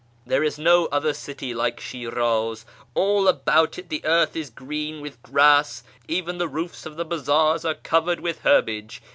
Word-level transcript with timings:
There 0.25 0.43
is 0.43 0.57
no 0.57 0.87
other 0.87 1.13
city 1.13 1.53
like 1.53 1.79
Shiraz: 1.79 2.65
all 2.95 3.27
about 3.27 3.77
it 3.77 3.89
the 3.89 4.03
earth 4.03 4.35
is 4.35 4.49
green 4.49 4.99
with 4.99 5.21
grass; 5.21 5.83
even 6.07 6.39
the 6.39 6.47
roofs 6.47 6.87
of 6.87 6.95
the 6.95 7.05
bazaars 7.05 7.65
are 7.65 7.75
covered 7.75 8.19
with 8.19 8.39
herbage. 8.39 9.03